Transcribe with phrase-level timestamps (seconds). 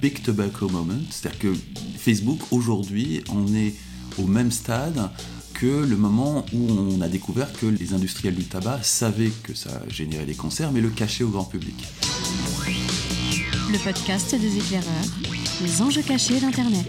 [0.00, 1.54] big tobacco moment, c'est-à-dire que
[1.98, 3.74] Facebook aujourd'hui on est
[4.18, 5.10] au même stade
[5.54, 9.82] que le moment où on a découvert que les industriels du tabac savaient que ça
[9.88, 11.74] générait des cancers, mais le cachaient au grand public.
[13.70, 15.04] Le podcast des éclaireurs,
[15.62, 16.86] les enjeux cachés d'Internet.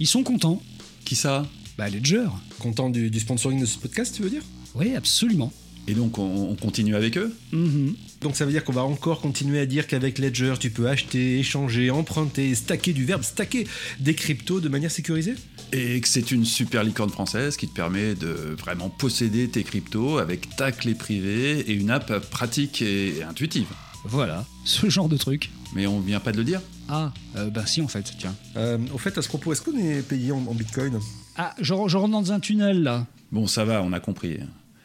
[0.00, 0.62] Ils sont contents.
[1.04, 1.44] Qui ça?
[1.76, 2.28] Bah, Ledger.
[2.60, 4.42] Content du, du sponsoring de ce podcast, tu veux dire?
[4.76, 5.52] Oui, absolument.
[5.88, 7.94] Et donc on, on continue avec eux Mhm.
[8.20, 11.38] Donc ça veut dire qu'on va encore continuer à dire qu'avec Ledger, tu peux acheter,
[11.38, 13.66] échanger, emprunter, stacker du verbe stacker
[14.00, 15.34] des cryptos de manière sécurisée?
[15.72, 20.18] Et que c'est une super licorne française qui te permet de vraiment posséder tes cryptos
[20.18, 23.66] avec ta clé privée et une app pratique et intuitive.
[24.04, 25.50] Voilà, ce genre de truc.
[25.74, 26.60] Mais on vient pas de le dire?
[26.88, 28.34] Ah, euh, bah si en fait, tiens.
[28.56, 30.98] euh, Au fait, à ce propos, est-ce qu'on est payé en, en bitcoin?
[31.36, 33.06] Ah, je, je rentre dans un tunnel là.
[33.30, 34.38] Bon, ça va, on a compris.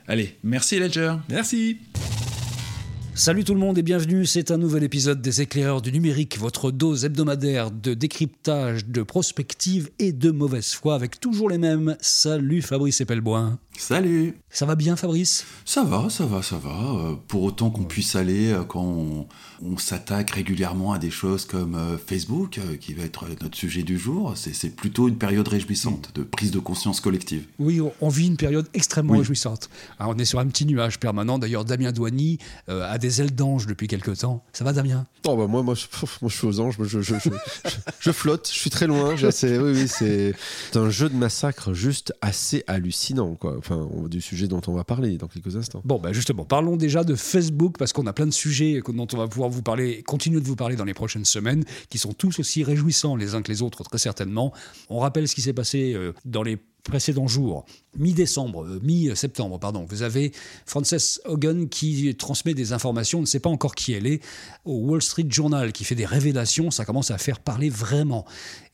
[0.08, 1.16] Allez, merci Ledger.
[1.30, 1.78] Merci
[3.16, 6.72] Salut tout le monde et bienvenue, c'est un nouvel épisode des éclaireurs du numérique, votre
[6.72, 11.96] dose hebdomadaire de décryptage, de prospective et de mauvaise foi avec toujours les mêmes.
[12.02, 13.60] Salut Fabrice Epelboin.
[13.78, 15.46] Salut Ça va bien Fabrice?
[15.66, 16.70] Ça va, ça va, ça va.
[16.70, 19.28] Euh, pour autant qu'on puisse aller euh, quand on,
[19.62, 23.98] on s'attaque régulièrement à des choses comme euh, Facebook, qui va être notre sujet du
[23.98, 27.46] jour, c'est plutôt une période réjouissante de prise de conscience collective.
[27.60, 29.20] Oui, on- on vit une période extrêmement Oui.
[29.20, 29.70] réjouissante.
[30.00, 31.40] Ah, on est sur un petit nuage permanent.
[31.40, 34.44] D'ailleurs, Damien Douany a des ailes d'ange depuis quelque temps.
[34.54, 35.06] Ça va Damien?
[35.26, 35.86] Oh bah moi, moi, je,
[36.22, 37.30] moi, je suis aux anges, je, je, je, je-
[38.00, 39.16] je flotte, je suis très loin.
[39.24, 40.36] assez- oui, oui, c'est
[40.72, 43.58] c'est un jeu de massacre juste assez hallucinant, quoi.
[44.10, 45.82] Du sujet dont on va parler dans quelques instants.
[45.86, 49.18] Bon, bah justement, parlons déjà de Facebook parce qu'on a plein de sujets dont on
[49.18, 52.40] va pouvoir vous parler, continuer de vous parler dans les prochaines semaines, qui sont tous
[52.40, 54.54] aussi réjouissants les uns que les autres, très certainement.
[54.90, 57.66] On rappelle ce qui s'est passé euh, dans les précédents jours.
[57.98, 60.32] Mi-décembre, euh, mi-septembre, pardon, vous avez
[60.66, 64.22] Frances Hogan qui transmet des informations, on ne sait pas encore qui elle est,
[64.66, 68.26] au Wall Street Journal, qui fait des révélations, ça commence à faire parler vraiment.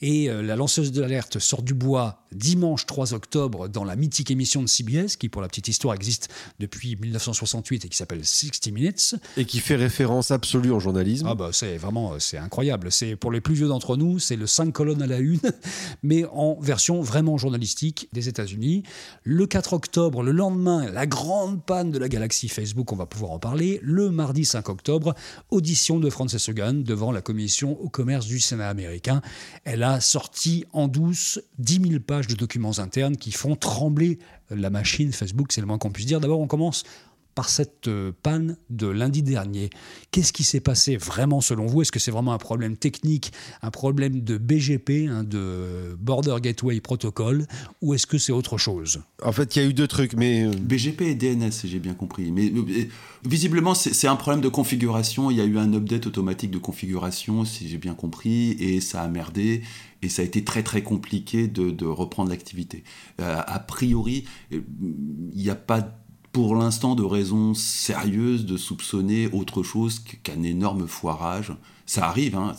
[0.02, 4.32] Et euh, la lanceuse de l'alerte sort du bois dimanche 3 octobre dans la mythique
[4.32, 6.30] émission de CBS, qui pour la petite histoire existe
[6.60, 9.16] depuis 1968 et qui s'appelle 60 Minutes.
[9.36, 11.28] Et qui fait référence absolue en journalisme.
[11.28, 12.92] Ah bah c'est vraiment euh, c'est incroyable.
[12.92, 15.40] C'est pour les plus vieux d'entre nous, c'est le 5 colonnes à la une,
[16.04, 18.84] mais en version vraiment journalistique des États-Unis.
[19.24, 23.32] Le 4 octobre, le lendemain, la grande panne de la galaxie Facebook, on va pouvoir
[23.32, 23.80] en parler.
[23.82, 25.14] Le mardi 5 octobre,
[25.50, 29.22] audition de Frances Hogan devant la commission au commerce du Sénat américain.
[29.66, 34.20] Elle a sorti en douce 10 000 pages de documents internes qui font trembler
[34.50, 36.20] la machine Facebook, c'est le moins qu'on puisse dire.
[36.20, 36.84] D'abord, on commence
[37.40, 39.70] par cette euh, panne de lundi dernier.
[40.12, 41.82] Qu'est-ce qui s'est passé vraiment selon vous?
[41.82, 46.82] Est-ce que c'est vraiment un problème technique, un problème de BGP, hein, de Border Gateway
[46.82, 47.46] Protocol,
[47.82, 49.00] ou est-ce que c'est autre chose?
[49.24, 51.80] En fait, il y a eu deux trucs, mais euh, BGP et DNS, si j'ai
[51.80, 52.30] bien compris.
[52.30, 52.90] Mais euh,
[53.24, 55.32] visiblement, c'est un problème de configuration.
[55.32, 59.02] Il y a eu un update automatique de configuration, si j'ai bien compris, et ça
[59.02, 59.62] a merdé.
[60.02, 62.84] Et ça a été très très compliqué de, de reprendre l'activité.
[63.22, 64.62] Euh, a priori, il
[65.36, 65.90] n'y a pas
[66.32, 71.54] pour l'instant de raison sérieuse de soupçonner autre chose qu'un énorme foirage.
[71.90, 72.54] Ça arrive, hein,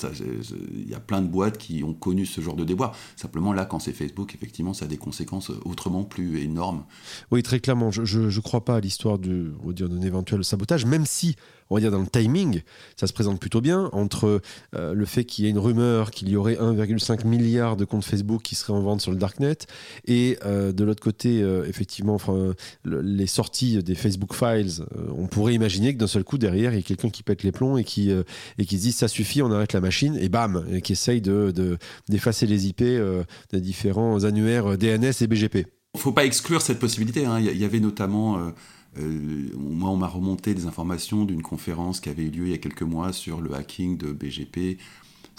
[0.75, 2.97] il y a plein de boîtes qui ont connu ce genre de déboire.
[3.15, 6.83] Simplement là, quand c'est Facebook, effectivement, ça a des conséquences autrement plus énormes.
[7.31, 11.37] Oui, très clairement, je ne crois pas à l'histoire d'un éventuel sabotage, même si,
[11.71, 12.63] on va dire, dans le timing,
[12.97, 14.43] ça se présente plutôt bien, entre
[14.75, 18.05] euh, le fait qu'il y ait une rumeur qu'il y aurait 1,5 milliard de comptes
[18.05, 19.59] Facebook qui seraient en vente sur le Darknet,
[20.07, 25.07] et euh, de l'autre côté, euh, effectivement, enfin, le- les sorties des Facebook Files, euh,
[25.17, 27.53] on pourrait imaginer que d'un seul coup, derrière, il y a quelqu'un qui pète les
[27.53, 28.25] plombs et qui, euh,
[28.59, 31.51] et qui dit, ça suffit, on arrête la machine, et bam, et qui essaye de-
[31.55, 35.67] de- d'effacer les IP euh, des différents annuaires DNS et BGP.
[35.97, 37.27] faut pas exclure cette possibilité.
[37.27, 37.39] hein.
[37.41, 38.51] Il y, il avait notamment, euh,
[38.99, 42.55] euh, moi, on m'a remonté des informations d'une conférence qui avait eu lieu il y
[42.55, 44.79] a quelques mois sur le hacking de BGP.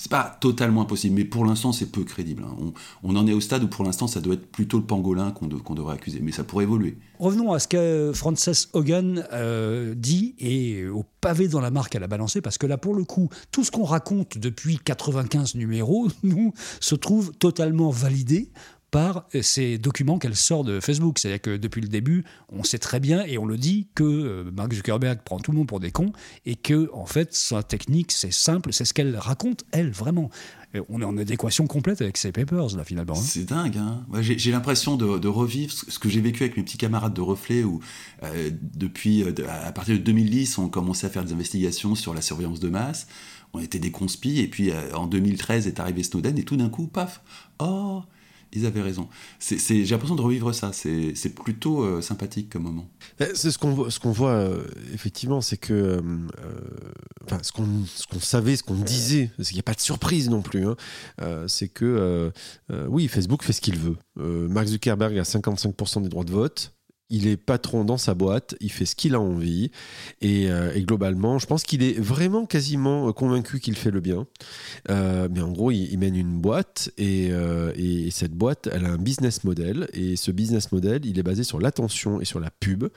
[0.01, 2.43] C'est pas totalement impossible, mais pour l'instant, c'est peu crédible.
[2.43, 2.71] hein.
[3.03, 5.45] On, en est au stade où pour l'instant, ça doit être plutôt le pangolin qu'on
[5.45, 6.97] de- qu'on devrait accuser, mais ça pourrait évoluer.
[7.19, 12.01] Revenons à ce que Frances Hogan euh, dit et au pavé dans la marque elle
[12.03, 16.07] a balancé, parce que là, pour le coup, tout ce qu'on raconte depuis 95 numéros,
[16.23, 18.49] nous, se trouve totalement validé
[18.91, 21.17] par ces documents qu'elle sort de Facebook.
[21.17, 24.51] C'est-à-dire que depuis le début, on sait très bien et on le dit que euh,
[24.51, 26.11] Mark Zuckerberg prend tout le monde pour des cons
[26.45, 30.29] et que, en fait, sa technique, c'est simple, c'est ce qu'elle raconte, elle, vraiment.
[30.87, 33.13] On est en adéquation complète avec ses papers, là, finalement.
[33.13, 33.21] hein.
[33.21, 37.13] C'est dingue, hein J'ai l'impression de, revivre ce que j'ai vécu avec mes petits camarades
[37.13, 37.81] de reflet, où
[38.23, 42.21] euh, depuis, euh, à partir de 2010, on commençait à faire des investigations sur la
[42.21, 43.07] surveillance de masse.
[43.53, 46.87] On était des conspis, et puis en 2013 est arrivé Snowden, et tout d'un coup,
[46.87, 47.21] paf,
[47.59, 48.01] oh,
[48.53, 49.07] ils avaient raison.
[49.39, 50.71] J'ai l'impression de revivre ça.
[50.73, 52.89] C'est, plutôt euh, sympathique comme moment.
[53.33, 54.63] C'est ce qu'on voit, euh,
[54.93, 56.01] effectivement, c'est que euh,
[57.25, 59.81] enfin, ce, qu'on, ce qu'on savait, ce qu'on disait, parce qu'il n'y a pas de
[59.81, 60.75] surprise non plus, hein,
[61.47, 62.31] c'est que
[62.87, 63.97] oui, Facebook fait ce qu'il veut.
[64.17, 66.73] Mark Zuckerberg a 55% des droits de vote
[67.11, 69.69] il est patron dans sa boîte, il fait ce qu'il a envie,
[70.21, 74.25] et, euh, globalement, je pense qu'il est vraiment quasiment euh, convaincu qu'il fait le bien.
[74.89, 77.31] Euh, mais en gros, il, mène une boîte, et,
[78.11, 81.59] cette boîte, elle a un business model, et ce business model, il est basé sur
[81.59, 82.87] l'attention et sur la pub.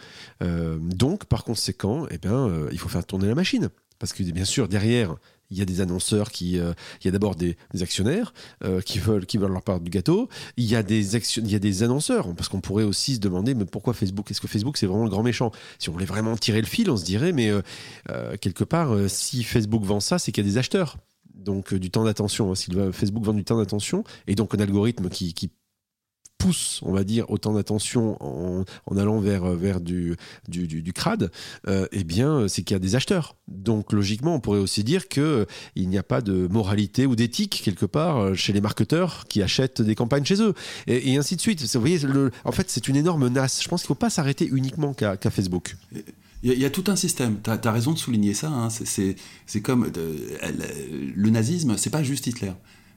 [0.40, 3.69] donc, par conséquent, eh bien, il faut faire tourner la machine.
[3.99, 5.17] Parce que bien sûr, derrière,
[5.50, 8.32] il y a des annonceurs qui, euh, il y a d'abord des, actionnaires
[8.64, 10.29] euh, qui veulent, qui veulent leur part du gâteau.
[10.56, 13.55] Il y a des il y a des annonceurs parce qu'on pourrait aussi se demander
[13.55, 14.31] mais pourquoi Facebook?
[14.31, 15.52] Est-ce que Facebook c'est vraiment le grand méchant?
[15.79, 19.44] Si on voulait vraiment tirer le fil, on se dirait mais euh, quelque part si
[19.44, 20.96] Facebook vend ça, c'est qu'il y a des acheteurs.
[21.35, 22.50] Donc du temps d'attention.
[22.50, 22.55] Hein.
[22.55, 25.50] Si Facebook vend du temps d'attention et donc un algorithme qui, qui
[26.82, 30.17] on va dire, autant d'attention en, allant vers, vers du,
[30.49, 31.31] du, du, crade,
[31.69, 33.37] euh, eh bien, c'est qu'il y a des acheteurs.
[33.49, 35.46] Donc, logiquement, on pourrait aussi dire qu'il euh,
[35.76, 39.82] n'y a pas de moralité ou d'éthique, quelque part, euh, chez les marketeurs qui achètent
[39.82, 40.55] des campagnes chez eux,
[40.87, 41.62] et, ainsi de suite.
[41.75, 42.00] Vous voyez,
[42.44, 43.62] en fait, c'est une énorme nasse.
[43.62, 45.76] Je pense qu'il ne faut pas s'arrêter uniquement qu'à Facebook.
[46.43, 47.38] Il y, a tout un système.
[47.43, 48.49] Tu as, raison de souligner ça.
[48.49, 48.69] Hein.
[48.69, 52.52] C'est comme le nazisme, c'est pas juste Hitler.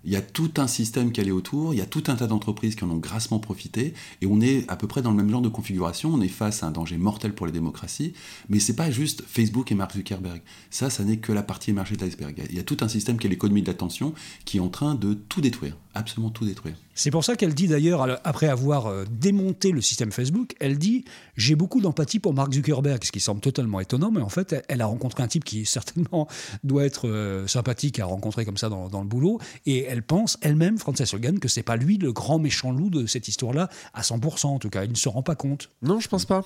[0.08, 2.28] Il y a tout un système qui allait autour, il y a tout un tas
[2.28, 5.30] d'entreprises qui en ont grassement profité, et on est à peu près dans le même
[5.30, 6.14] genre de configuration.
[6.14, 8.14] On est face à un danger mortel pour les démocraties,
[8.48, 10.42] mais c'est pas juste Facebook et Mark Zuckerberg.
[10.70, 12.42] Ça, ça n'est que la partie émergée de l'iceberg.
[12.50, 14.14] Il y a tout un système qui est l'économie de l'attention
[14.46, 16.76] qui est en train de tout détruire, absolument tout détruire.
[16.94, 21.06] C'est pour ça qu'elle dit d'ailleurs, après avoir euh, démonté le système Facebook, elle dit
[21.36, 24.82] J'ai beaucoup d'empathie pour Mark Zuckerberg, ce qui semble totalement étonnant, mais en fait, elle
[24.82, 26.28] a rencontré un type qui certainement
[26.64, 30.78] doit être euh, sympathique à rencontrer comme ça dans, le boulot, et elle pense elle-même,
[30.78, 34.48] Frances Hogan, que c'est pas lui le grand méchant loup de cette histoire-là, à 100%
[34.48, 34.84] en tout cas.
[34.84, 35.70] Il ne se rend pas compte.
[35.82, 36.44] Non, je pense pas.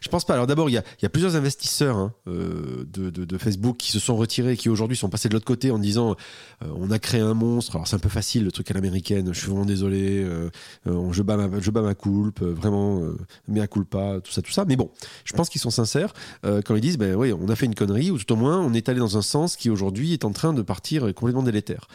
[0.00, 0.34] Je pense pas.
[0.34, 4.56] Alors d'abord, il y a, plusieurs investisseurs hein, euh, de, Facebook qui se sont retirés,
[4.56, 6.14] qui aujourd'hui sont passés de l'autre côté en disant
[6.62, 7.76] euh, on a créé un monstre.
[7.76, 9.32] Alors c'est un peu facile le truc à l'américaine.
[9.32, 10.22] Je suis vraiment désolé.
[10.22, 10.50] Euh,
[11.12, 11.94] je bats ma, je bats ma
[12.40, 13.02] vraiment,
[13.48, 14.64] mea culpa, tout ça, tout ça.
[14.66, 14.90] Mais bon,
[15.24, 16.12] je pense qu'ils sont sincères
[16.42, 18.72] quand ils disent ben oui, on a fait une connerie ou tout au moins on
[18.72, 21.88] est allé dans un sens qui aujourd'hui est en train de partir complètement délétère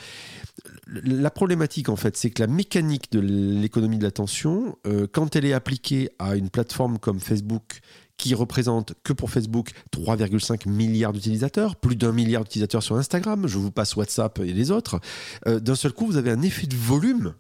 [0.88, 5.46] la problématique, en fait, c'est que la mécanique de l'économie de l'attention, euh, quand elle
[5.46, 7.82] est appliquée à une plateforme comme Facebook,
[8.18, 13.58] qui représente que pour Facebook 3,5 milliards d'utilisateurs, plus d'un milliard d'utilisateurs sur Instagram, je
[13.58, 15.00] vous passe WhatsApp et les autres,
[15.48, 17.36] euh, d'un seul coup, vous avez un effet de volume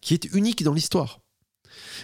[0.00, 1.20] qui est unique dans l'histoire.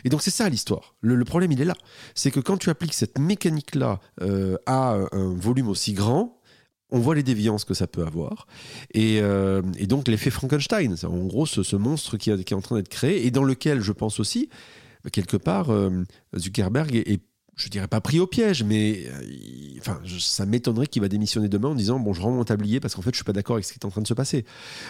[0.04, 0.94] Et donc c'est ça l'histoire.
[1.00, 1.74] Le, problème, il est là.
[2.14, 6.37] C'est que quand tu appliques cette mécanique-là euh, à un volume aussi grand,
[6.90, 8.46] on voit les déviances que ça peut avoir.
[8.94, 12.88] Et, euh, donc l'effet Frankenstein, c'est en gros ce, monstre qui, est en train d'être
[12.88, 14.48] créé et dans lequel je pense aussi,
[15.12, 16.04] quelque part, euh,
[16.36, 17.20] Zuckerberg est,
[17.56, 21.68] je dirais pas pris au piège, mais euh, enfin, ça m'étonnerait qu'il va démissionner demain
[21.68, 23.64] en disant bon, je rends mon tablier parce qu'en fait, je suis pas d'accord avec
[23.64, 24.44] ce qui est en train de se passer.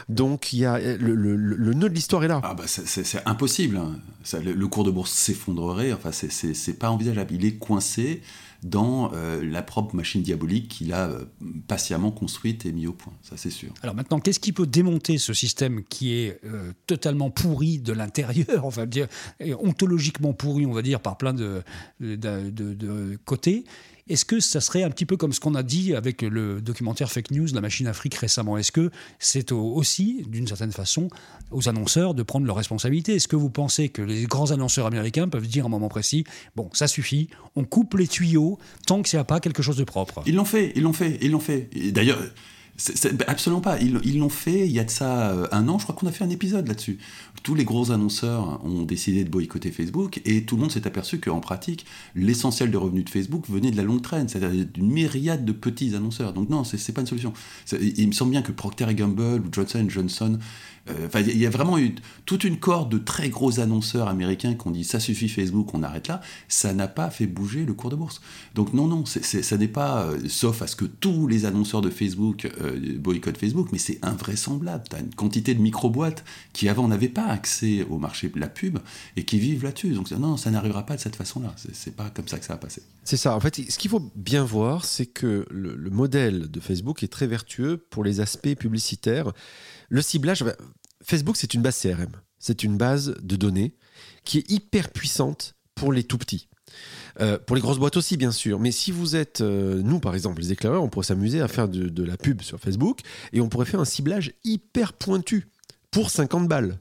[0.08, 2.40] Donc, il y a le, le, nœud de l'histoire est là.
[2.44, 3.78] Ah bah c'est impossible.
[3.78, 3.96] Hein.
[4.44, 5.92] le, le, cours de bourse s'effondrerait.
[5.92, 7.34] Enfin, c'est pas envisageable.
[7.34, 8.22] Il est coincé
[8.62, 11.24] dans euh, la propre machine diabolique qu'il a euh,
[11.68, 13.72] patiemment construite et mis au point, ça c'est sûr.
[13.82, 18.64] Alors maintenant, qu'est-ce qui peut démonter ce système qui est euh, totalement pourri de l'intérieur,
[18.64, 19.06] enfin dire
[19.60, 21.62] ontologiquement pourri, on va dire, par plein de
[23.24, 23.64] côtés?
[24.08, 27.10] Est-ce que ça serait un petit peu comme ce qu'on a dit avec le documentaire
[27.10, 28.58] Fake News, la machine Afrique récemment?
[28.58, 31.08] Est-ce que c'est aussi, d'une certaine façon,
[31.50, 33.16] aux annonceurs de prendre leurs responsabilités?
[33.16, 36.24] Est-ce que vous pensez que les grands annonceurs américains peuvent dire à un moment précis,
[36.56, 39.84] bon, ça suffit, on coupe les tuyaux tant qu'il n'y a pas quelque chose de
[39.84, 41.68] propre Ils l'ont fait, ils l'ont fait, ils l'ont fait.
[41.92, 42.18] D'ailleurs,
[43.26, 43.78] absolument pas.
[43.80, 45.78] Ils l'ont fait il y a de ça euh, un an.
[45.78, 46.98] Je crois qu'on a fait un épisode là-dessus.
[47.42, 51.20] Tous les gros annonceurs ont décidé de boycotter Facebook et tout le monde s'est aperçu
[51.20, 55.44] qu'en pratique, l'essentiel des revenus de Facebook venait de la longue traîne, c'est-à-dire d'une myriade
[55.44, 56.32] de petits annonceurs.
[56.32, 57.32] Donc non, c'est pas une solution.
[57.72, 60.38] Il me semble bien que Procter Gamble ou Johnson Johnson
[60.88, 61.94] euh, il y a vraiment eu
[62.24, 65.82] toute une corde de très gros annonceurs américains qui ont dit ça suffit Facebook, on
[65.82, 66.20] arrête là.
[66.48, 68.20] Ça n'a pas fait bouger le cours de bourse.
[68.54, 71.90] Donc non, non, ça n'est pas, euh, sauf à ce que tous les annonceurs de
[71.90, 74.84] Facebook euh, boycottent Facebook, mais c'est invraisemblable.
[74.88, 78.48] Tu as une quantité de micro-boîtes qui avant n'avaient pas accès au marché de la
[78.48, 78.78] pub
[79.16, 79.90] et qui vivent là-dessus.
[79.90, 81.54] Donc non, ça n'arrivera pas de cette façon-là.
[81.72, 82.82] C'est pas comme ça que ça va passer.
[83.04, 83.34] C'est ça.
[83.34, 87.26] En fait, ce qu'il faut bien voir, c'est que le modèle de Facebook est très
[87.26, 89.32] vertueux pour les aspects publicitaires.
[89.88, 90.44] Le ciblage,
[91.02, 92.12] Facebook, c'est une base CRM.
[92.38, 93.74] C'est une base de données
[94.24, 96.48] qui est hyper puissante pour les tout petits.
[97.20, 98.60] Euh, pour les grosses boîtes aussi, bien sûr.
[98.60, 101.68] Mais si vous êtes, euh, nous par exemple, les éclaireurs, on pourrait s'amuser à faire
[101.68, 103.00] de, la pub sur Facebook
[103.32, 105.48] et on pourrait faire un ciblage hyper pointu
[105.90, 106.78] pour 50 balles.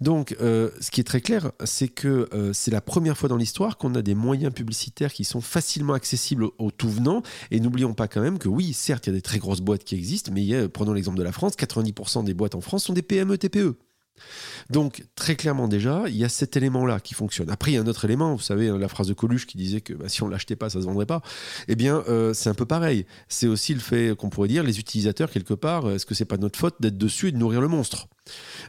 [0.00, 3.36] Donc, euh, ce qui est très clair, c'est que euh, c'est la première fois dans
[3.36, 7.22] l'histoire qu'on a des moyens publicitaires qui sont facilement accessibles aux, aux tout venants.
[7.50, 9.84] Et n'oublions pas quand même que oui, certes, il y a des très grosses boîtes
[9.84, 12.92] qui existent, mais a, prenons l'exemple de la France, 90% des boîtes en France sont
[12.92, 13.76] des PME, TPE.
[14.68, 17.50] Donc, très clairement déjà, il y a cet élément-là qui fonctionne.
[17.50, 19.56] Après, il y a un autre élément, vous savez, hein, la phrase de Coluche qui
[19.56, 21.22] disait que bah, si on l'achetait pas, ça se vendrait pas.
[21.68, 23.06] Eh bien, euh, c'est un peu pareil.
[23.28, 26.36] C'est aussi le fait qu'on pourrait dire, les utilisateurs, quelque part, est-ce que c'est pas
[26.36, 28.08] notre faute d'être dessus et de nourrir le monstre?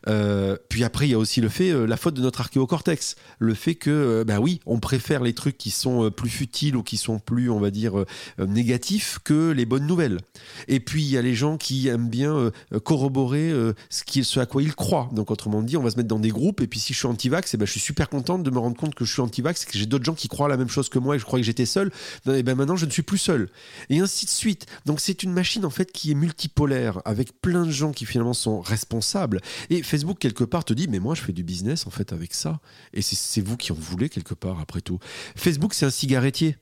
[0.08, 3.16] Euh, puis après, il y a aussi le fait, euh, la faute de notre archéocortex.
[3.40, 6.84] Le fait que, euh, bah oui, on préfère les trucs qui sont plus futiles ou
[6.84, 8.06] qui sont plus, on va dire,
[8.40, 10.20] négatifs que les bonnes nouvelles.
[10.68, 12.52] Et puis, il y a les gens qui aiment bien
[12.84, 13.54] corroborer
[13.90, 15.10] ce, qui, ce à quoi ils croient.
[15.14, 16.62] Donc, autrement dit, on va se mettre dans des groupes.
[16.62, 18.78] Et puis, si je suis anti-vax, eh ben, je suis super contente de me rendre
[18.78, 21.00] compte que je suis anti-vax que j'ai d'autres gens qui croient la même chose que
[21.00, 21.92] moi et je croyais que j'étais seul.
[22.28, 23.50] Et ben, maintenant, je ne suis plus seul.
[23.90, 24.66] Et ainsi de suite.
[24.86, 28.34] Donc, c'est une machine, en fait, qui est multipolaire avec plein de gens qui, finalement,
[28.34, 29.41] sont responsables.
[29.70, 32.34] Et Facebook, quelque part, te dit, mais moi, je fais du business, en fait, avec
[32.34, 32.60] ça.
[32.94, 35.00] Et c'est- vous qui en voulez, quelque part, après tout.
[35.36, 36.58] Facebook, c'est un cigarettier.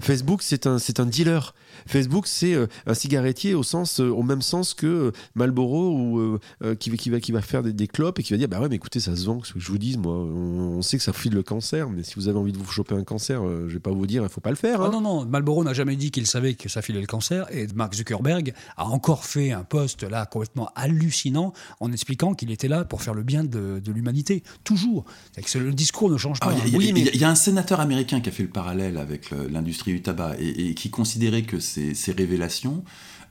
[0.00, 1.54] Facebook, c'est un, c'est un dealer.
[1.86, 6.38] Facebook, c'est euh, un cigarettier au, sens, euh, au même sens que euh, Marlboro ou,
[6.62, 8.48] euh, qui, va- qui, va, qui va faire des, des clopes et qui va dire
[8.48, 10.82] Bah ouais, mais écoutez, ça se vend, ce que je vous dis, moi, on, on
[10.82, 13.04] sait que ça file le cancer, mais si vous avez envie de vous choper un
[13.04, 14.80] cancer, euh, je vais pas vous dire, il faut pas le faire.
[14.82, 14.90] Ah hein.
[14.92, 17.94] non, non, Marlboro n'a jamais dit qu'il savait que ça filait le cancer et Mark
[17.94, 23.02] Zuckerberg a encore fait un post là complètement hallucinant en expliquant qu'il était là pour
[23.02, 24.42] faire le bien de, de l'humanité.
[24.64, 25.04] Toujours.
[25.34, 26.48] C'est que le discours ne change pas.
[26.50, 28.42] Ah, Il y, a- Oui, mais- il y a un sénateur américain qui a fait
[28.42, 32.82] le parallèle avec le- l'industrie du tabac et, qui considérait que ces, révélations,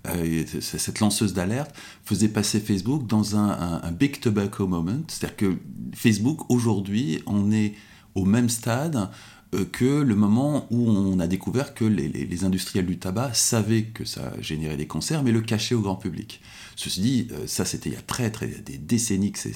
[0.08, 1.76] euh, cette lanceuse d'alerte,
[2.06, 5.02] faisaient passer Facebook dans un, un- big tobacco moment.
[5.08, 5.58] C'est-à-dire que
[5.94, 7.74] Facebook, aujourd'hui, on est
[8.16, 9.10] au même stade
[9.56, 14.06] euh, que le moment où on a découvert que les, industriels du tabac savaient que
[14.06, 16.42] ça générait des cancers, mais le cachaient au grand public.
[16.76, 19.52] Ceci dit, euh, ça c'était il y a très très des décennies que c'est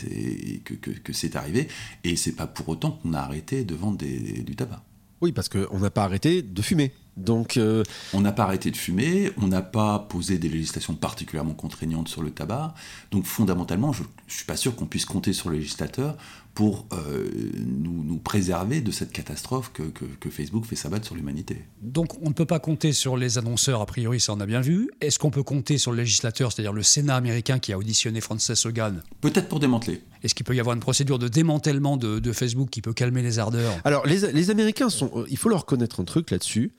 [0.66, 1.68] que, que- c'est arrivé,
[2.04, 4.84] et c'est pas pour autant qu'on a arrêté de vendre du tabac.
[5.22, 6.92] Oui, parce qu'on n'a pas arrêté de fumer.
[7.18, 11.54] Donc, euh, On n'a pas arrêté de fumer, on n'a pas posé des législations particulièrement
[11.54, 12.74] contraignantes sur le tabac.
[13.12, 16.16] Donc fondamentalement, je ne suis pas sûr qu'on puisse compter sur le législateur
[16.54, 21.16] pour euh, nous, nous préserver de cette catastrophe que, que- que Facebook fait s'abattre sur
[21.16, 21.62] l'humanité.
[21.82, 24.60] Donc on ne peut pas compter sur les annonceurs, a priori, ça on a bien
[24.62, 24.90] vu.
[25.00, 28.66] Est-ce qu'on peut compter sur le législateur, c'est-à-dire le Sénat américain qui a auditionné Frances
[28.66, 29.02] Hogan?
[29.22, 30.02] Peut-être pour démanteler.
[30.24, 33.22] Est-ce qu'il peut y avoir une procédure de démantèlement de, de Facebook qui peut calmer
[33.22, 33.74] les ardeurs?
[33.86, 35.26] Alors les, les Américains sont.
[35.30, 36.72] il faut leur reconnaître un truc là-dessus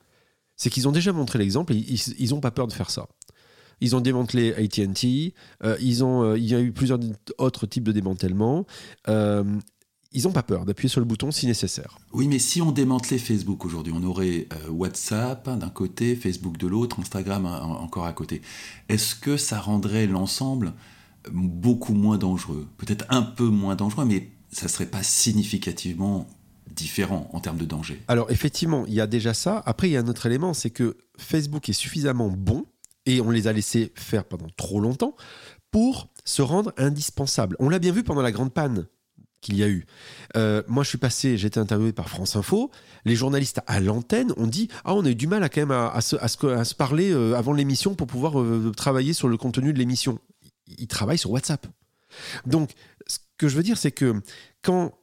[0.63, 1.85] c'est qu'ils ont déjà montré l'exemple et
[2.17, 3.09] ils- n'ont pas peur de faire ça.
[3.81, 5.33] Ils ont démantelé AT&T,
[5.65, 6.99] euh, euh, il y a eu plusieurs
[7.37, 8.65] autres types de démantèlement.
[9.09, 9.43] Euh,
[10.13, 11.97] ils n'ont pas peur d'appuyer sur le bouton si nécessaire.
[12.13, 17.01] Oui, mais si on démantelait Facebook aujourd'hui, on aurait WhatsApp d'un côté, Facebook de l'autre,
[17.01, 18.41] Instagram en- encore à côté.
[18.87, 20.71] Est-ce que ça rendrait l'ensemble
[21.29, 22.67] beaucoup moins dangereux?
[22.77, 26.25] Peut-être un peu moins dangereux, mais ça serait pas significativement
[26.75, 28.01] différent en termes de danger.
[28.07, 29.61] Alors effectivement, il y a déjà ça.
[29.65, 32.65] Après, il y a un autre élément, c'est que Facebook est suffisamment bon,
[33.05, 35.15] et on les a laissés faire pendant trop longtemps,
[35.71, 37.55] pour se rendre indispensable.
[37.59, 38.87] On l'a bien vu pendant la grande panne
[39.41, 39.85] qu'il y a eu.
[40.37, 42.71] Euh, moi, je suis passé, j'ai été interviewé par France Info.
[43.05, 45.71] Les journalistes à l'antenne ont dit Ah, on a eu du mal à, quand même
[45.71, 50.19] à, se parler euh, avant l'émission pour pouvoir euh, travailler sur le contenu de l'émission.
[50.77, 51.67] Ils travaillent sur WhatsApp.
[52.45, 52.71] Donc,
[53.05, 54.21] ce que je veux dire, c'est que
[54.61, 54.93] quand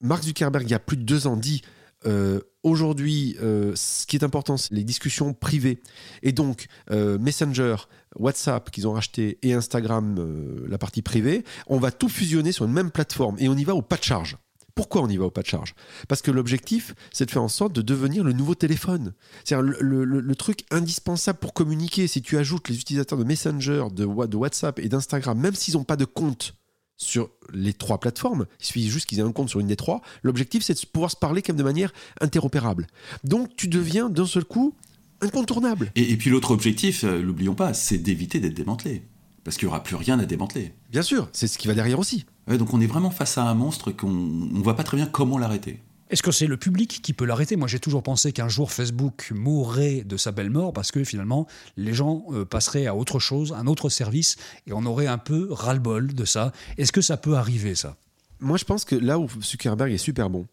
[0.00, 1.62] Mark Zuckerberg, il y a plus de deux ans, dit
[2.06, 5.80] euh, aujourd'hui, euh, ce qui est important, c'est les discussions privées.
[6.22, 7.76] Et donc, euh, Messenger,
[8.16, 12.72] WhatsApp qu'ils ont racheté et Instagram, la partie privée, on va tout fusionner sur une
[12.72, 14.36] même plateforme et on y va au pas de charge.
[14.74, 15.74] Pourquoi on y va au pas de charge?
[16.06, 19.14] Parce que l'objectif, c'est de faire en sorte de devenir le nouveau téléphone.
[19.42, 22.06] C'est-à-dire le, truc indispensable pour communiquer.
[22.06, 25.84] Si tu ajoutes les utilisateurs de Messenger, de, de WhatsApp et d'Instagram, même s'ils n'ont
[25.84, 26.54] pas de compte
[26.96, 30.00] sur les trois plateformes, il suffit juste qu'ils aient un compte sur une des trois,
[30.22, 32.86] l'objectif c'est de pouvoir se parler quand même de manière interopérable.
[33.24, 34.74] Donc tu deviens d'un seul coup
[35.20, 35.90] incontournable.
[35.94, 39.02] Et, et puis l'autre objectif, euh, l'oublions pas, c'est d'éviter d'être démantelé.
[39.44, 40.72] Parce qu'il n'y aura plus rien à démanteler.
[40.90, 42.26] Bien sûr, c'est ce qui va derrière aussi.
[42.48, 45.06] Ouais, donc on est vraiment face à un monstre qu'on ne voit pas très bien
[45.06, 45.78] comment l'arrêter.
[46.08, 47.56] Est-ce que c'est le public qui peut l'arrêter?
[47.56, 51.46] Moi, j'ai toujours pensé qu'un jour Facebook mourrait de sa belle mort parce que finalement,
[51.76, 54.36] les gens euh, passeraient à autre chose, un autre service,
[54.68, 56.52] et on aurait un peu ras-le-bol de ça.
[56.78, 57.96] Est-ce que ça peut arriver, ça?
[58.38, 60.46] Moi je pense que là où Zuckerberg est super bon,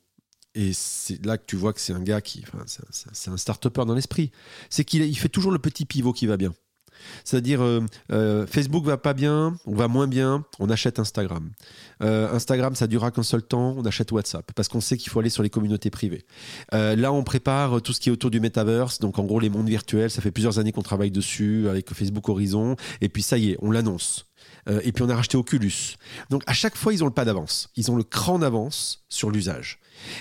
[0.55, 2.81] et c'est là que tu vois que c'est un gars qui, enfin, c'est-
[3.11, 4.31] c'est un start-upper dans l'esprit,
[4.69, 6.53] c'est qu'il il fait toujours le petit pivot qui va bien.
[7.23, 7.81] C'est-à-dire, euh,
[8.11, 11.51] euh, Facebook va pas bien, on va moins bien, on achète Instagram.
[12.01, 15.19] Euh, Instagram, ça durera qu'un seul temps, on achète WhatsApp, parce qu'on sait qu'il faut
[15.19, 16.25] aller sur les communautés privées.
[16.71, 19.69] là, on prépare tout ce qui est autour du metaverse, donc en gros les mondes
[19.69, 23.51] virtuels, ça fait plusieurs années qu'on travaille dessus avec Facebook Horizon, et puis ça y
[23.51, 24.25] est, on l'annonce.
[24.67, 25.95] et puis on a racheté Oculus.
[26.29, 27.69] Donc à chaque fois, ils ont le pas d'avance.
[27.75, 29.79] Ils ont le cran d'avance sur l'usage.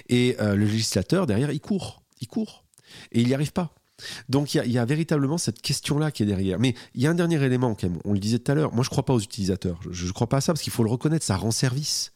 [0.08, 2.02] Et le législateur, derrière, il court.
[2.20, 2.64] Il court.
[3.12, 3.74] Et il n'y arrive pas.
[4.28, 6.58] Donc il y, a véritablement cette question-là qui est derrière.
[6.58, 8.82] Mais il y a un dernier élément, quand on le disait tout à l'heure, moi
[8.82, 9.80] je ne crois pas aux utilisateurs.
[9.90, 12.12] Je ne crois pas à ça parce qu'il faut le reconnaître, ça rend service.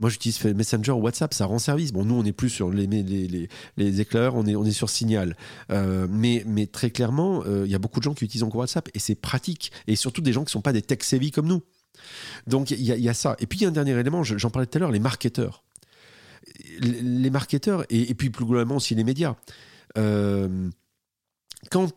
[0.00, 1.92] Moi, j'utilise Messenger ou WhatsApp, ça rend service.
[1.92, 4.90] Bon, nous, on n'est plus sur les, les, les, éclaireurs, on est, on est sur
[4.90, 5.36] Signal.
[5.70, 8.62] Euh, mais, mais très clairement, euh, il y a beaucoup de gens qui utilisent encore
[8.62, 9.70] WhatsApp et c'est pratique.
[9.86, 11.62] Et surtout des gens qui ne sont pas des tech-savvy comme nous.
[12.48, 13.36] Donc, il y, a ça.
[13.38, 15.62] Et puis, il y a un dernier élément, j'en parlais tout à l'heure, les marketeurs.
[16.80, 19.36] Les marketeurs et, et, puis plus globalement aussi les médias.
[19.96, 20.68] Euh,
[21.70, 21.92] quand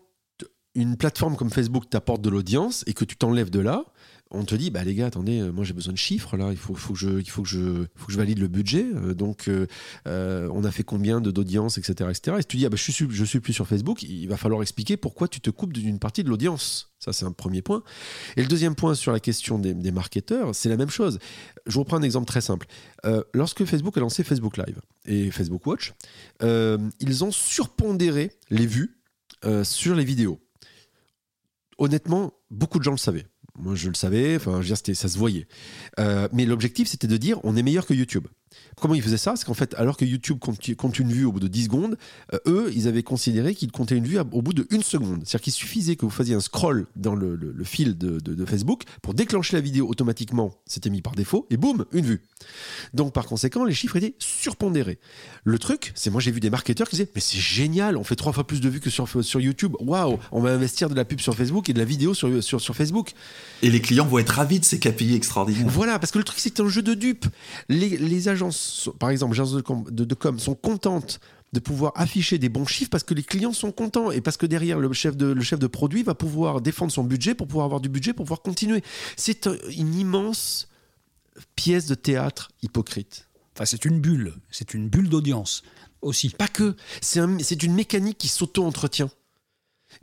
[0.75, 3.83] une plateforme comme Facebook t'apporte de l'audience et que tu t'enlèves de là,
[4.31, 6.57] on te dit bah les gars attendez euh, moi j'ai besoin de chiffres là il
[6.57, 9.67] faut, que je valide le budget euh, donc euh,
[10.05, 13.25] on a fait combien d'audience etc etc et si tu dis ah bah, je suis
[13.25, 16.29] suis plus sur Facebook il va falloir expliquer pourquoi tu te coupes d'une partie de
[16.29, 16.93] l'audience.
[16.99, 17.83] Ça c'est un premier point.
[18.37, 21.19] Et le deuxième point sur la question des, marketeurs c'est la même chose.
[21.67, 22.67] Je reprends un exemple très simple.
[23.33, 25.93] Lorsque Facebook a lancé Facebook Live et Facebook Watch
[26.41, 28.96] ils ont surpondéré les vues
[29.45, 30.39] euh, sur les vidéos.
[31.77, 33.25] Honnêtement, beaucoup de gens le savaient.
[33.57, 35.47] Moi, je le savais, enfin, je ça se voyait.
[35.99, 38.27] Euh, mais l'objectif, c'était de dire on est meilleur que YouTube.
[38.79, 39.35] Comment ils faisaient ça?
[39.35, 41.97] C'est qu'en fait, alors que YouTube compte, une vue au bout de 10 secondes,
[42.33, 45.21] euh, eux, ils avaient considéré qu'ils comptaient une vue au bout de 1 seconde.
[45.25, 49.55] C'est-à-dire qu'il suffisait que vous fassiez un scroll dans le, fil de, Facebook pour déclencher
[49.55, 52.21] la vidéo automatiquement, c'était mis par défaut, et boum, une vue.
[52.93, 54.99] Donc par conséquent, les chiffres étaient surpondérés.
[55.43, 58.15] Le truc, c'est moi j'ai vu des marketeurs qui disaient Mais c'est génial, on fait
[58.15, 59.75] trois fois plus de vues que sur, sur YouTube.
[59.79, 62.61] Waouh, on va investir de la pub sur Facebook et de la vidéo sur, sur,
[62.61, 63.13] sur Facebook.
[63.63, 65.67] Et les clients vont être ravis de ces KPI extraordinaires.
[65.67, 67.25] Voilà, parce que le truc, c'est un jeu de dupes.
[67.69, 71.19] Les, les agences par exemple, agences de com, sont contentes
[71.53, 74.45] de pouvoir afficher des bons chiffres parce que les clients sont contents et parce que
[74.45, 77.65] derrière le chef de, le chef de produit va pouvoir défendre son budget pour pouvoir
[77.65, 78.83] avoir du budget pour pouvoir continuer.
[79.15, 80.67] C'est une immense
[81.55, 83.27] pièce de théâtre hypocrite.
[83.55, 85.63] Enfin, c'est une bulle, c'est une bulle d'audience
[86.01, 86.29] aussi.
[86.29, 89.09] Pas que, c'est une mécanique qui s'auto-entretient.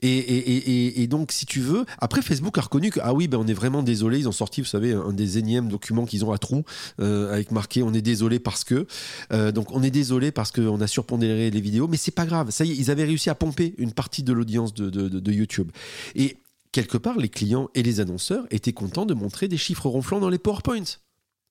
[0.03, 3.55] Et, donc, si tu veux, après Facebook a reconnu que, ah oui, ben on est
[3.55, 6.65] vraiment désolé, ils ont sorti, vous savez, un des énièmes documents qu'ils ont à trous,
[7.01, 8.87] euh, avec marqué on est désolé parce que.
[9.33, 12.51] Euh, donc, on est désolé parce qu'on a surpondéré les vidéos, mais c'est pas grave.
[12.51, 15.71] Ça y est, ils avaient réussi à pomper une partie de l'audience de, de YouTube.
[16.15, 16.39] Et
[16.73, 20.31] quelque part, les clients et les annonceurs étaient contents de montrer des chiffres ronflants dans
[20.31, 20.99] les PowerPoints.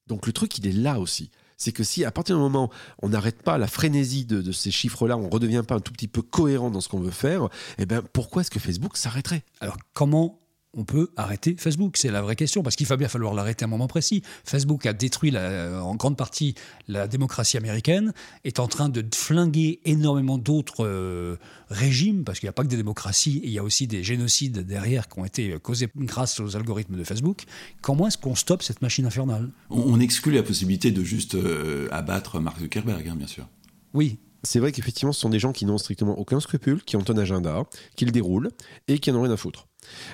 [0.07, 1.31] Donc, le truc, il est là aussi
[1.63, 2.69] c'est que si à partir du moment
[3.01, 6.07] on n'arrête pas la frénésie de, ces chiffres-là, on ne redevient pas un tout petit
[6.07, 7.47] peu cohérent dans ce qu'on veut faire,
[7.77, 9.43] eh ben pourquoi est-ce que Facebook s'arrêterait?
[9.61, 10.42] Alors comment
[10.75, 13.67] on peut arrêter Facebook C'est la vraie question, parce qu'il va bien falloir l'arrêter à
[13.67, 14.23] un moment précis.
[14.43, 16.55] Facebook a détruit en grande partie
[16.87, 21.37] la démocratie américaine, est en train de flinguer énormément d'autres euh,
[21.69, 24.59] régimes, parce qu'il n'y a pas que des démocraties, il y a aussi des génocides
[24.59, 27.43] derrière qui ont été causés grâce aux algorithmes de Facebook.
[27.81, 29.49] Comment est-ce qu'on stoppe cette machine infernale?
[29.69, 33.47] On, exclut la possibilité de juste euh, abattre Mark Zuckerberg, hein, bien sûr.
[33.93, 37.03] Oui, c'est vrai qu'effectivement, ce sont des gens qui n'ont strictement aucun scrupule, qui ont
[37.07, 37.63] un agenda,
[37.95, 38.49] qui le déroulent
[38.87, 39.67] et qui n'en ont rien à foutre.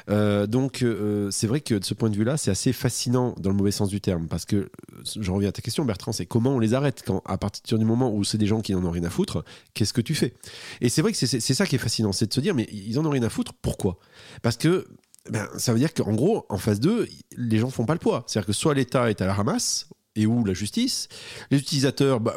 [0.09, 3.49] Euh, donc euh, c'est vrai que de ce point de vue-là, c'est assez fascinant dans
[3.49, 4.69] le mauvais sens du terme, parce que euh,
[5.03, 7.85] je reviens à ta question, Bertrand, c'est comment on les arrête quand à partir du
[7.85, 10.33] moment où c'est des gens qui n'en ont rien à foutre, qu'est-ce que tu fais?
[10.81, 12.99] Et c'est vrai que c'est ça qui est fascinant, c'est de se dire mais ils
[12.99, 13.97] en ont rien à foutre, pourquoi?
[14.41, 14.87] Parce que
[15.29, 18.23] ben, ça veut dire qu'en gros, en phase 2, les gens font pas le poids.
[18.25, 21.07] C'est-à-dire que soit l'État est à la ramasse, et où la justice,
[21.51, 22.35] les utilisateurs, bah,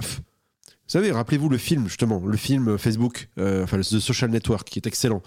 [0.86, 4.78] vous savez, rappelez-vous le film, justement, le film Facebook, euh, enfin, The Social Network, qui
[4.78, 5.22] est excellent,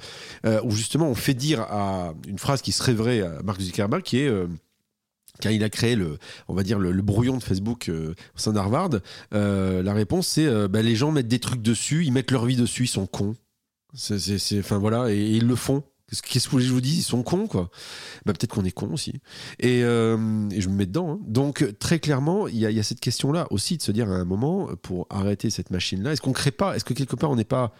[0.45, 4.03] euh, où justement on fait dire à une phrase qui se rêverait à Mark Zuckerberg,
[4.03, 4.27] qui est.
[4.27, 4.47] Euh,
[5.41, 8.91] quand il a créé le, on va dire le, brouillon de Facebook au sein d'Harvard,
[9.33, 12.83] la réponse c'est bah, les gens mettent des trucs dessus, ils mettent leur vie dessus,
[12.83, 13.35] ils sont cons.
[13.93, 15.83] C'est, enfin voilà, et, ils le font.
[16.09, 17.69] Qu'est-ce que je vous dis Ils sont cons, quoi.
[18.25, 19.13] Bah, peut-être qu'on est cons aussi.
[19.59, 20.15] Et, euh,
[20.51, 21.13] je me mets dedans.
[21.13, 21.19] Hein.
[21.25, 24.69] Donc, très clairement, il y, a cette question-là aussi de se dire à un moment,
[24.81, 26.75] pour arrêter cette machine-là, est-ce qu'on crée pas?
[26.75, 27.73] Est-ce que quelque part, on n'est pas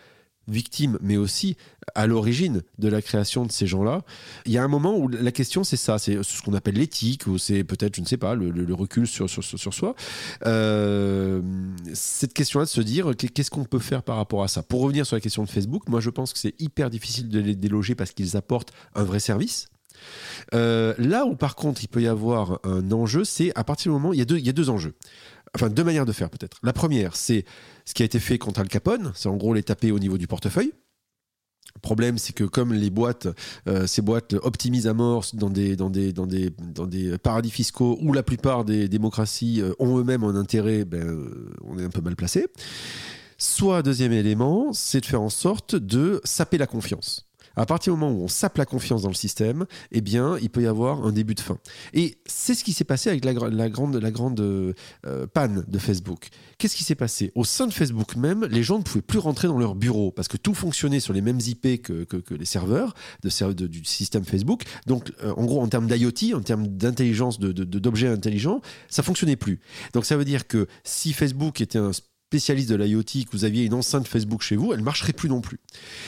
[0.48, 1.58] victime, mais aussi
[1.94, 4.02] à l'origine de la création de ces gens-là.
[4.46, 7.28] Il y a un moment où la question, c'est ça, c'est ce qu'on appelle l'éthique,
[7.28, 9.96] ou c'est peut-être, je ne sais pas, le, recul sur, sur, sur soi.
[10.46, 11.42] Euh,
[11.94, 14.64] cette question-là de se dire, qu'est-ce qu'on peut faire par rapport à ça?
[14.64, 17.40] Pour revenir sur la question de Facebook, moi je pense que c'est hyper difficile de
[17.40, 19.68] les déloger parce qu'ils apportent un vrai service.
[20.54, 23.94] Euh, là où par contre il peut y avoir un enjeu, c'est à partir du
[23.94, 24.94] moment, il y a deux, il y a deux enjeux
[25.56, 26.60] enfin deux manières de faire peut-être.
[26.64, 27.46] La première, c'est
[27.86, 30.18] ce qui a été fait contre Al Capone, c'est en gros les taper au niveau
[30.18, 30.74] du portefeuille.
[31.76, 33.28] Le problème, c'est que comme les boîtes,
[33.68, 37.52] euh, ces boîtes optimisent à mort dans des, dans des, dans des, dans des paradis
[37.52, 41.84] fiscaux où la plupart des démocraties euh, ont eux-mêmes un intérêt, ben, euh, on est
[41.84, 42.48] un peu mal placé.
[43.38, 47.28] Soit, deuxième élément, c'est de faire en sorte de saper la confiance.
[47.56, 50.50] À partir du moment où on sape la confiance dans le système, eh bien, il
[50.50, 51.58] peut y avoir un début de fin.
[51.94, 54.74] Et c'est ce qui s'est passé avec la, gra- la grande, grande euh,
[55.34, 56.28] panne de Facebook.
[56.58, 57.32] Qu'est-ce qui s'est passé?
[57.36, 60.28] Au sein de Facebook même, les gens ne pouvaient plus rentrer dans leur bureau parce
[60.28, 64.64] que tout fonctionnait sur les mêmes IP que, les serveurs du système Facebook.
[64.86, 69.60] Donc, euh, en gros, en termes d'IoT, en termes d'intelligence, d'objets intelligents, ça fonctionnait plus.
[69.94, 71.92] Donc, ça veut dire que si Facebook était un
[72.36, 75.30] spécialiste de l'IoT, que vous aviez une enceinte Facebook chez vous, elle ne marcherait plus
[75.30, 75.60] non plus.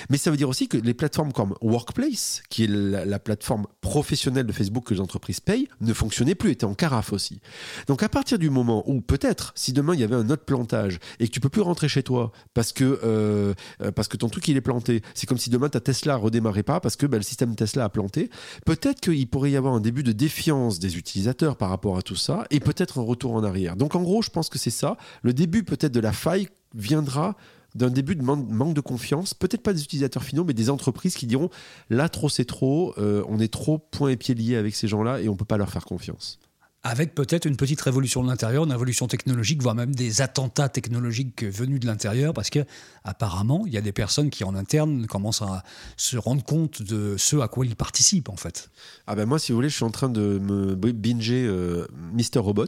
[0.09, 3.65] Mais ça veut dire aussi que les plateformes comme Workplace, qui est la, la plateforme
[3.79, 7.39] professionnelle de Facebook que les entreprises payent, ne fonctionnaient plus, étaient en carafe aussi.
[7.87, 10.99] Donc à partir du moment où peut-être, si demain il y avait un autre plantage
[11.21, 14.27] et que tu peux plus rentrer chez toi parce que, euh, euh, parce que ton
[14.27, 17.15] truc il est planté, c'est comme si demain ta Tesla redémarrait pas parce que bah,
[17.15, 18.29] le système Tesla a planté,
[18.65, 22.17] peut-être qu'il pourrait y avoir un début de défiance des utilisateurs par rapport à tout
[22.17, 23.77] ça et peut-être un retour en arrière.
[23.77, 24.97] Donc en gros, je pense que c'est ça.
[25.21, 27.35] Le début peut-être de la faille viendra
[27.75, 31.15] d'un début de man- manque de confiance, peut-être pas des utilisateurs finaux, mais des entreprises
[31.15, 31.49] qui diront
[31.89, 35.21] là trop c'est trop, euh, on est trop point et pied liés avec ces gens-là
[35.21, 36.39] et on peut pas leur faire confiance.
[36.83, 41.43] Avec peut-être une petite révolution de l'intérieur, une révolution technologique, voire même des attentats technologiques
[41.43, 42.59] venus de l'intérieur, parce que
[43.03, 45.63] apparemment, il y a des personnes qui en interne commencent à
[45.97, 48.69] se rendre compte de ce à quoi ils participent en fait.
[49.05, 52.39] Ah ben moi, si vous voulez, je suis en train de me binger euh, Mister
[52.39, 52.65] Robot.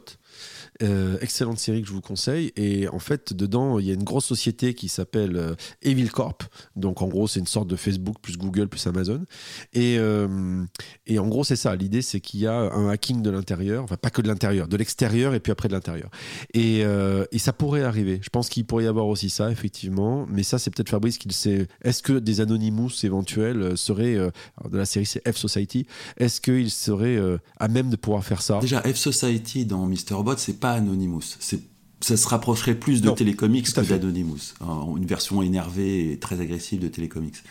[0.82, 2.54] Euh, excellente série que je vous conseille.
[2.56, 6.44] Et en fait, dedans, il y a une grosse société qui s'appelle euh, Evil Corp.
[6.78, 9.26] Donc, en gros, c'est une sorte de Facebook plus Google plus Amazon.
[9.74, 10.63] Et, euh,
[11.06, 11.76] et en gros, c'est ça.
[11.76, 13.84] L'idée, c'est qu'il y a un hacking de l'intérieur.
[13.84, 16.10] Enfin, pas que de l'intérieur, de l'extérieur et puis après de l'intérieur.
[16.54, 18.20] Et, euh, et ça pourrait arriver.
[18.22, 20.26] Je pense qu'il pourrait y avoir aussi ça, effectivement.
[20.30, 21.68] Mais ça, c'est peut-être Fabrice qui le sait.
[21.82, 25.88] Est-ce que des Anonymous éventuels seraient, de la série, c'est F Society,
[26.18, 27.20] est-ce qu'ils seraient
[27.58, 28.60] à même de pouvoir faire ça?
[28.60, 30.13] Déjà, F-Society dans Mr.
[30.13, 31.21] Robot, c'est pas Anonymous.
[31.39, 31.62] C'est
[32.01, 34.53] ça se rapprocherait plus de Non, Télécomics que d'Anonymous.
[34.62, 37.43] En- Une version énervée et très agressive de Télécomics.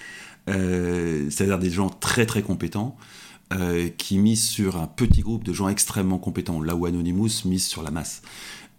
[0.48, 2.96] Euh, C'est-à-dire des gens très très compétents
[3.52, 7.66] euh, qui misent sur un petit groupe de gens extrêmement compétents, là où Anonymous mise
[7.66, 8.22] sur la masse.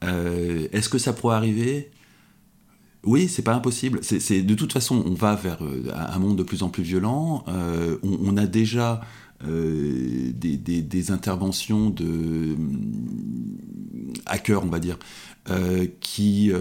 [0.04, 1.92] Euh, Est-ce que ça pourrait arriver?
[3.04, 4.00] Oui, c'est pas impossible.
[4.02, 5.60] C'est, de toute façon, on va vers
[5.96, 7.46] un monde de plus en plus violent.
[7.48, 9.02] On, on a déjà
[9.46, 12.06] euh, des, des- interventions de
[12.56, 14.98] hum, hackers, on va dire,
[15.50, 16.52] euh, qui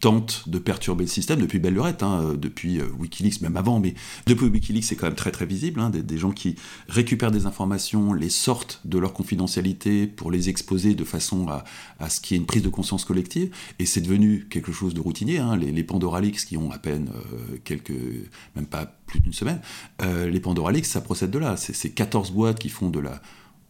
[0.00, 3.80] tentent de perturber le système depuis belle lurette, hein, euh, depuis euh, Wikileaks, même avant,
[3.80, 3.94] mais
[4.26, 5.78] depuis Wikileaks, c'est quand même très très visible.
[5.80, 6.56] hein, des, gens qui
[6.88, 12.20] récupèrent des informations, les sortent de leur confidentialité pour les exposer de façon à, ce
[12.20, 13.54] qu'il y ait une prise de conscience collective.
[13.78, 15.38] Et c'est devenu quelque chose de routinier.
[15.38, 15.56] hein.
[15.56, 17.92] Les, les Pandora qui ont à peine euh, quelques,
[18.56, 19.60] même pas plus d'une semaine,
[20.02, 21.56] euh, les Pandora Leaks, ça procède de là.
[21.56, 23.20] C'est 14 boîtes qui font de la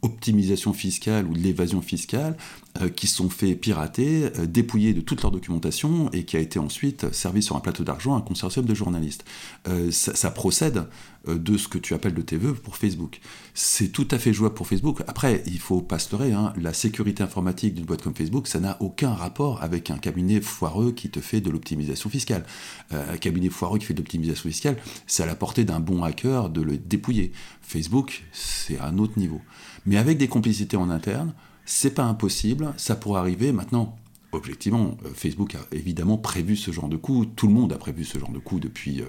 [0.03, 2.37] optimisation fiscale ou de l'évasion fiscale
[2.81, 6.59] euh, qui sont fait pirater, euh, dépouillés de toute leur documentation et qui a été
[6.59, 9.25] ensuite servi sur un plateau d'argent à un consortium de journalistes.
[9.69, 10.87] Euh, ça, procède
[11.27, 13.21] de ce que tu appelles de tes voeux pour Facebook.
[13.55, 15.03] C'est tout à fait jouable pour Facebook.
[15.07, 18.61] Après, il faut pas se leurrer, hein, la sécurité informatique d'une boîte comme Facebook, ça
[18.61, 22.45] n'a aucun rapport avec un cabinet foireux qui te fait de l'optimisation fiscale.
[22.93, 26.03] Euh, un cabinet foireux qui fait de l'optimisation fiscale, c'est à la portée d'un bon
[26.03, 27.33] hacker de le dépouiller.
[27.61, 29.41] Facebook, c'est à un autre niveau.
[29.87, 33.53] Mais avec des complicités en interne, c'est pas impossible, ça pourrait arriver.
[33.53, 33.97] Maintenant,
[34.33, 37.27] objectivement, euh, Facebook a évidemment prévu ce genre de coup.
[37.27, 39.07] Tout le monde a prévu ce genre de coup depuis, euh,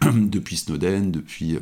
[0.12, 1.56] depuis Snowden, depuis.
[1.56, 1.60] euh,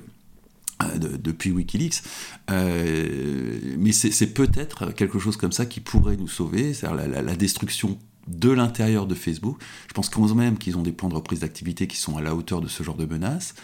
[0.98, 2.02] de- depuis Wikileaks,
[2.50, 7.96] Euh, mais c'est peut-être quelque chose comme ça qui pourrait nous sauver, c'est-à-dire la, destruction
[8.26, 9.60] de l'intérieur de Facebook.
[9.88, 12.34] Je pense quand même qu'ils ont des plans de reprise d'activité qui sont à la
[12.34, 13.54] hauteur de ce genre de menaces.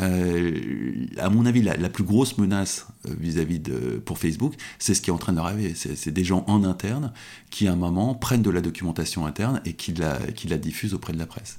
[0.00, 5.02] Euh, à mon avis, la, plus grosse menace euh, vis-à-vis de pour Facebook, c'est ce
[5.02, 5.74] qui est en train d'arriver.
[5.74, 7.12] C'est c'est des gens en interne
[7.50, 10.94] qui, à un moment, prennent de la documentation interne et qui la, qui la diffusent
[10.94, 11.58] auprès de la presse.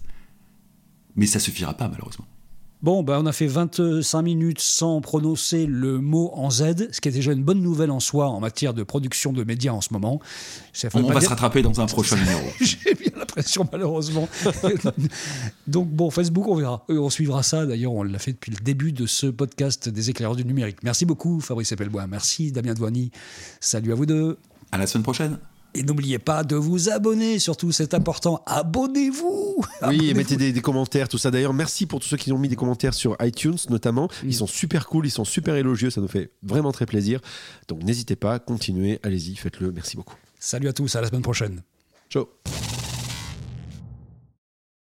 [1.16, 2.26] Mais ça suffira pas, malheureusement.
[2.84, 7.08] Bon, ben, on a fait 25 minutes sans prononcer le mot en Z, ce qui
[7.08, 9.94] est déjà une bonne nouvelle en soi en matière de production de médias en ce
[9.94, 10.20] moment.
[10.74, 12.42] Ça On, va dire- se rattraper dans un prochain numéro.
[12.62, 14.28] J'ai bien l'impression, malheureusement.
[15.68, 16.84] Donc, bon, Facebook, on verra.
[16.90, 17.66] Euh, On suivra ça.
[17.66, 20.78] D'ailleurs, on l'a fait depuis le début de ce podcast des éclaireurs du numérique.
[20.84, 22.06] Merci beaucoup, Fabrice Epelbois.
[22.08, 23.12] Merci, Damien Douani.
[23.62, 24.38] Salut à vous deux.
[24.74, 25.38] À la semaine prochaine.
[25.76, 28.44] Et n'oubliez pas de vous abonner, surtout, c'est important.
[28.46, 30.16] Abonnez-vous Oui, et Abonnez-vous.
[30.18, 31.32] mettez des, des commentaires, tout ça.
[31.32, 34.08] D'ailleurs, merci pour tous ceux qui ont mis des commentaires sur iTunes, notamment.
[34.24, 37.20] Ils sont super cool, ils sont super élogieux, ça nous fait vraiment très plaisir.
[37.68, 39.72] Donc n'hésitez pas, continuez, allez-y, faites-le.
[39.72, 40.16] Merci beaucoup.
[40.40, 41.64] Salut à tous, à la semaine prochaine.
[42.10, 42.28] Ciao.